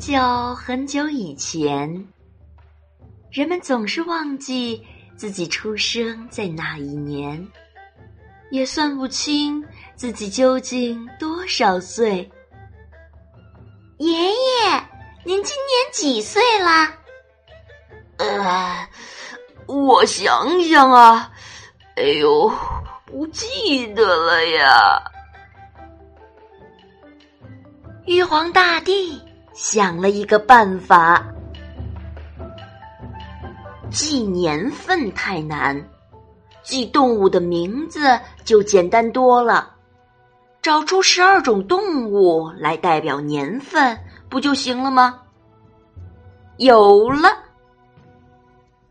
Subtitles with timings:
[0.00, 2.08] 久很久以前，
[3.30, 4.82] 人们总是忘记
[5.14, 7.46] 自己出生在哪一年，
[8.50, 9.62] 也算不清
[9.96, 12.28] 自己究竟多少岁。
[13.98, 14.34] 爷爷，
[15.22, 16.96] 您今年几岁啦？
[18.16, 18.88] 呃，
[19.66, 21.30] 我想想啊，
[21.96, 22.50] 哎呦，
[23.04, 25.02] 不记得了呀。
[28.06, 29.20] 玉皇大帝
[29.52, 31.26] 想了一个办法，
[33.90, 35.88] 记年份太难，
[36.62, 39.74] 记动物的名字就简单多了。
[40.62, 45.20] 找出十二种动物来代表年份，不就行了吗？
[46.58, 47.30] 有了，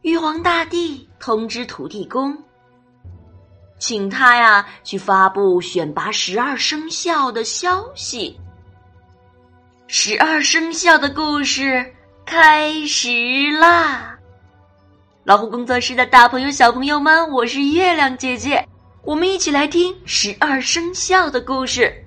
[0.00, 2.36] 玉皇大帝通知土地公，
[3.78, 8.40] 请他呀去发布选拔十二生肖的消息。
[9.90, 11.94] 十二生肖的故事
[12.26, 13.08] 开始
[13.58, 14.18] 啦！
[15.24, 18.68] 老虎工作室的大朋友、小朋友们，我是月亮姐姐。
[19.00, 22.04] 我们一起来听十二生肖的故事。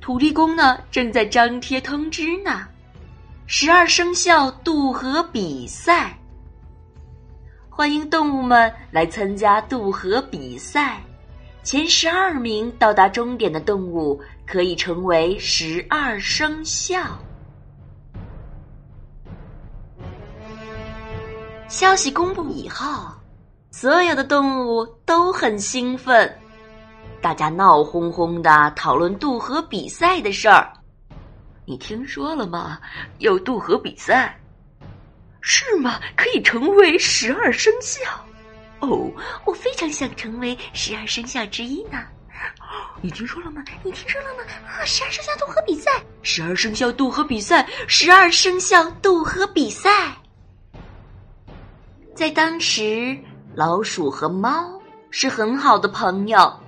[0.00, 2.66] 土地公呢，正在张贴通知呢。
[3.46, 6.18] 十二生肖渡河比赛，
[7.70, 11.00] 欢迎动物们来参加渡河比赛。
[11.62, 16.98] 前十二名到达终点的动物可以成为十二生肖。
[21.68, 22.86] 消息公布以后。
[23.70, 26.36] 所有的动物都很兴奋，
[27.20, 30.72] 大家闹哄哄的讨论渡河比赛的事儿。
[31.64, 32.80] 你听说了吗？
[33.18, 34.36] 有渡河比赛，
[35.42, 36.00] 是吗？
[36.16, 38.00] 可以成为十二生肖？
[38.80, 39.12] 哦，
[39.44, 42.02] 我非常想成为十二生肖之一呢。
[43.00, 43.62] 你听说了吗？
[43.82, 44.42] 你听说了吗？
[44.66, 45.90] 啊，十二生肖渡河比赛，
[46.22, 50.16] 十二生肖渡河比赛，十二生肖渡河比赛，
[52.14, 53.18] 在当时。
[53.54, 56.60] 老鼠和猫是很好的朋友，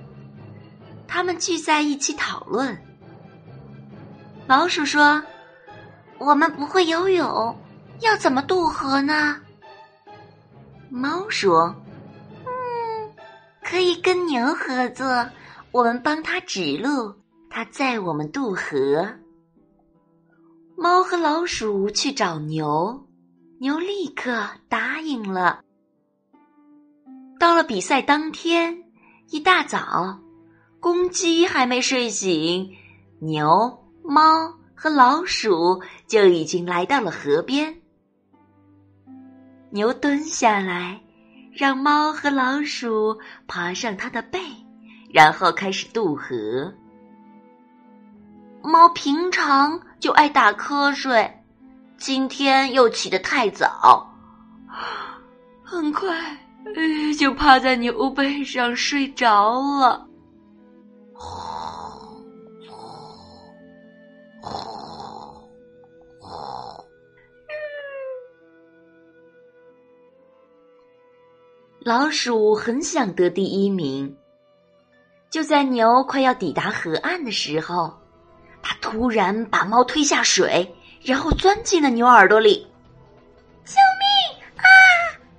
[1.07, 2.77] 他们聚在一起讨论。
[4.45, 5.23] 老鼠说
[6.19, 7.57] ：“我们不会游泳，
[8.01, 9.39] 要怎么渡河呢？”
[10.89, 11.73] 猫说
[12.45, 13.13] ：“嗯，
[13.63, 15.25] 可以跟牛合作，
[15.71, 17.13] 我们帮他指路，
[17.49, 19.07] 他载我们渡河。”
[20.75, 23.07] 猫和老鼠去找牛，
[23.59, 25.61] 牛立刻答应了。
[27.39, 28.83] 到了比赛当天，
[29.29, 30.19] 一大早，
[30.79, 32.69] 公鸡还没睡醒，
[33.19, 37.81] 牛、猫和老鼠就已经来到了河边。
[39.69, 41.01] 牛蹲下来，
[41.53, 44.39] 让猫和老鼠爬上它的背，
[45.13, 46.73] 然后开始渡河。
[48.63, 51.31] 猫平常就爱打瞌睡，
[51.97, 54.07] 今天又起得太早，
[55.63, 56.15] 很快。
[57.17, 60.07] 就趴在牛背上睡着了。
[71.83, 74.15] 老鼠很想得第一名。
[75.31, 77.97] 就在牛快要抵达河岸的时候，
[78.61, 82.67] 它突然把猫推下水，然后钻进了牛耳朵里。
[83.63, 84.67] 救命啊！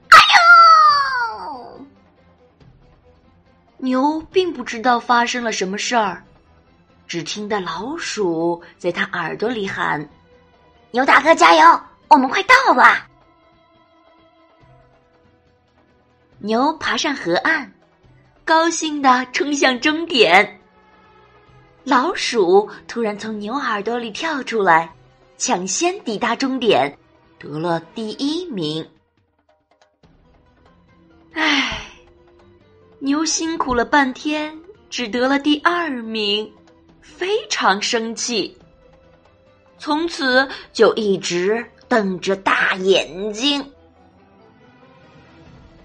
[0.09, 0.17] 哎
[1.77, 1.87] 呦
[3.77, 6.25] 牛并不知道发生了什么事儿，
[7.07, 10.09] 只听到老鼠在他耳朵里喊
[10.91, 11.81] ：“牛大哥，加油！
[12.09, 13.07] 我们快到了。”
[16.41, 17.71] 牛爬上河岸，
[18.45, 20.61] 高兴的冲向终点。
[21.85, 24.93] 老鼠突然从牛耳朵里跳出来，
[25.37, 26.97] 抢先抵达终点，
[27.39, 28.89] 得了第一名。
[31.33, 31.79] 唉。
[32.99, 34.57] 牛辛苦了半天，
[34.89, 36.49] 只得了第二名，
[37.01, 38.57] 非常生气。
[39.77, 43.73] 从此就一直瞪着大眼睛。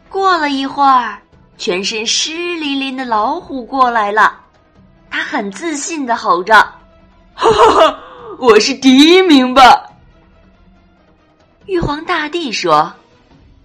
[0.08, 1.20] 过了一会儿，
[1.58, 4.40] 全身湿淋淋的老虎过来了，
[5.10, 6.54] 他很自信的吼着
[7.34, 8.00] ：“哈哈哈，
[8.38, 9.62] 我是第一名吧？”
[11.66, 12.94] 玉皇大帝说：“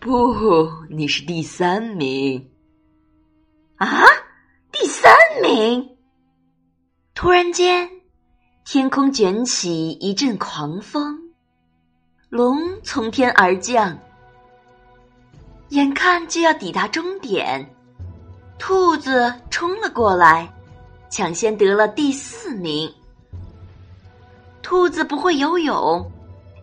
[0.00, 2.48] 不，你是第三名。”
[3.76, 4.04] 啊！
[4.72, 5.12] 第三
[5.42, 5.86] 名。
[7.14, 7.88] 突然间，
[8.64, 11.18] 天空卷起一阵狂风，
[12.30, 13.96] 龙从天而降。
[15.68, 17.74] 眼看就要抵达终点，
[18.64, 20.48] 兔子冲了过来，
[21.10, 22.88] 抢先得了第四名。
[24.62, 26.08] 兔子不会游泳，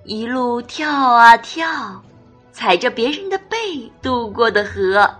[0.05, 2.01] 一路跳啊跳，
[2.53, 5.13] 踩着别人的背渡过的河。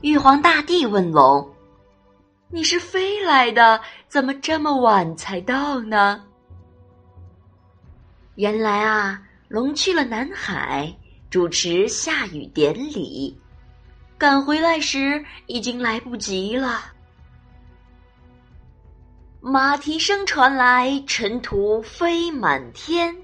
[0.00, 1.52] 玉皇大帝问龙
[2.48, 6.22] ：“你是飞来的，怎么这么晚才到呢？”
[8.36, 10.96] 原来啊，龙去了南海
[11.30, 13.36] 主持下雨典礼，
[14.18, 16.80] 赶回来时已经来不及了。
[19.40, 23.14] 马蹄声传来，尘土飞满天。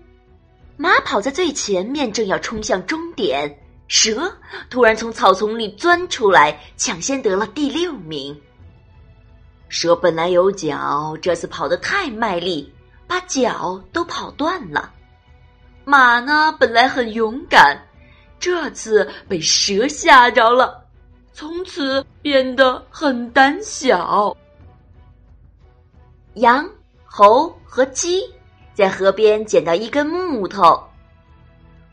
[0.77, 3.59] 马跑在最前面，正要冲向终点，
[3.89, 4.37] 蛇
[4.69, 8.39] 突然从草丛里钻出来，抢先得了第六名。
[9.69, 12.71] 蛇本来有脚，这次跑得太卖力，
[13.07, 14.93] 把脚都跑断了。
[15.85, 17.83] 马呢，本来很勇敢，
[18.39, 20.82] 这次被蛇吓着了，
[21.43, 24.37] 从此变得很胆小。
[26.35, 26.65] 羊、
[27.05, 28.23] 猴和鸡
[28.75, 30.81] 在河边捡到一根木头，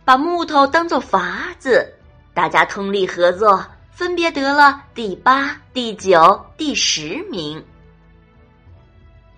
[0.06, 1.92] 把木头当做筏子，
[2.32, 7.66] 大家通力合作，分别得了第八、第九、第十名。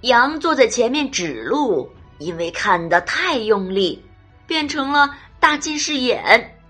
[0.01, 4.03] 羊坐在前面指路，因为看得太用力，
[4.45, 6.60] 变成了大近视眼。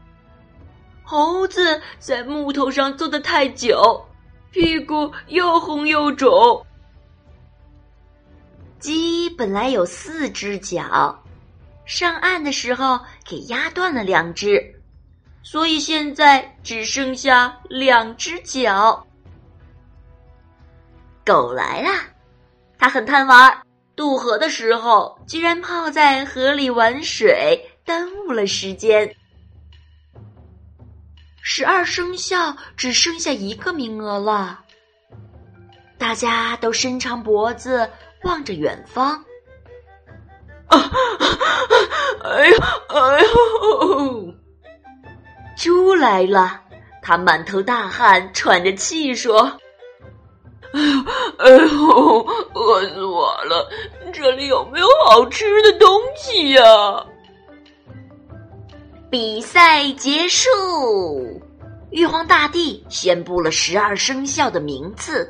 [1.12, 4.02] 猴子在木头上坐得太久，
[4.50, 6.66] 屁股又红又肿。
[8.80, 11.22] 鸡本来有四只脚，
[11.84, 14.74] 上岸的时候给压断了两只，
[15.44, 19.06] 所以现在只剩下两只脚。
[21.25, 21.90] 狗来了，
[22.78, 23.62] 它很贪玩，
[23.98, 29.13] 渡河的时候居然泡在河里玩水，耽误了时间。
[31.41, 34.59] 十二生肖只剩下一个名额了，
[35.97, 37.89] 大家都伸长脖子。
[38.23, 39.13] 望着远方，
[40.67, 40.91] 啊！
[42.23, 42.57] 哎呦，
[42.89, 44.33] 哎呦！
[45.57, 46.61] 猪来了，
[47.01, 49.51] 他满头大汗，喘着气说
[50.71, 50.99] ：“哎呦，
[51.39, 53.67] 哎呦，饿死我了！
[54.13, 56.63] 这里有没有好吃的东西呀？”
[59.12, 60.48] 比赛结束，
[61.90, 65.30] 玉皇大帝宣布了十二生肖的名字。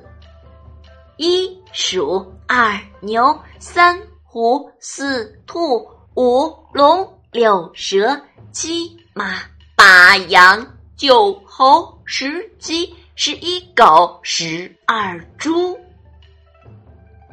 [1.18, 5.83] 一鼠，二牛，三虎，四兔，
[6.16, 9.39] 五龙，六蛇，七马，
[9.75, 10.63] 八羊，
[10.95, 15.75] 九猴，十鸡，十一狗，十二猪。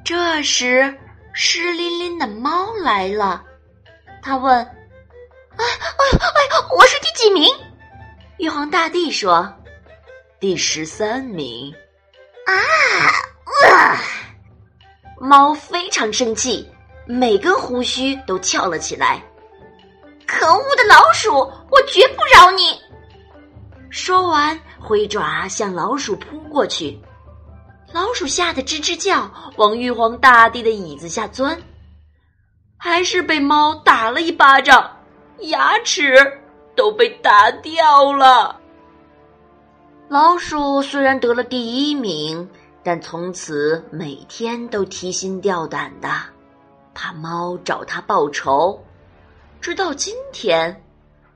[0.03, 0.97] 这时，
[1.35, 3.45] 湿淋淋的猫来了，
[4.23, 4.67] 他问
[5.59, 7.47] ：“哎哎哎，我是第几名？”
[8.39, 9.53] 玉皇大帝说
[10.41, 11.75] ：“第十三名。”
[12.47, 12.55] 啊！
[13.69, 14.01] 啊！
[15.21, 16.67] 猫非常生气，
[17.07, 19.23] 每根胡须都翘了起来。
[20.27, 21.33] 可恶的老鼠，
[21.71, 22.81] 我绝不饶你！
[23.91, 27.01] 说完，挥爪向老鼠扑过去。
[27.93, 31.59] 老鼠吓得吱吱叫，往玉皇大帝的椅子下钻，
[32.77, 34.98] 还是被猫打了一巴掌，
[35.41, 36.15] 牙齿
[36.75, 38.61] 都被打掉了。
[40.09, 42.49] 老鼠虽然得了第一名。
[42.81, 46.09] 但从此每天都提心吊胆的，
[46.95, 48.83] 怕猫找它报仇。
[49.61, 50.83] 直到今天，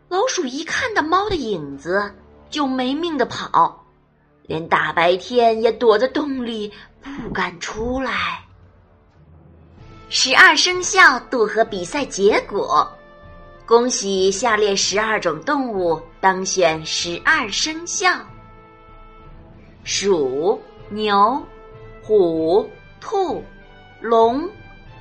[0.08, 2.10] 老鼠一看到猫的影子
[2.48, 3.84] 就没命的跑，
[4.44, 8.42] 连大白天也躲在洞里不敢出来。
[10.08, 12.90] 十二生肖渡河比赛结果，
[13.72, 18.10] 恭喜下列十二种动物当选十二生肖：
[19.82, 20.60] 鼠。
[20.90, 21.42] 牛、
[22.02, 22.68] 虎、
[23.00, 23.42] 兔、
[23.98, 24.46] 龙、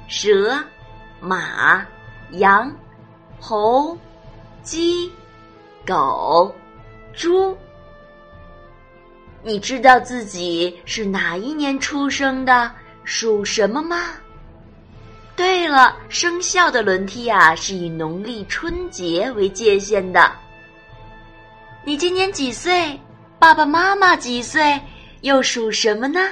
[0.08, 0.58] 蛇、
[1.20, 1.86] 马、
[2.30, 2.74] 羊、
[3.42, 3.98] 猴、
[4.64, 5.12] 鸡、
[5.86, 6.56] 狗、
[7.12, 7.54] 猪。
[9.44, 12.72] 你知道自己是哪一年出生的，
[13.04, 14.14] 属什么吗？
[15.36, 20.32] 对了，生肖的轮替啊，是以农历春节为界限的。
[21.84, 23.00] 你今年几岁？
[23.40, 24.80] 爸爸妈妈几岁？
[25.22, 26.30] 又属什么呢？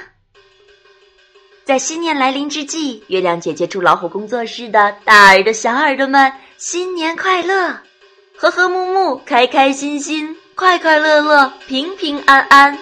[1.64, 7.76] 在新年来临之际，月亮姐姐祝老虎工作室的大耳朵、小耳朵们新年快乐，
[8.36, 12.78] 和和睦睦，开开心心，快快乐乐，平平安安，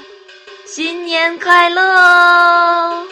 [0.65, 3.07] 新年快乐！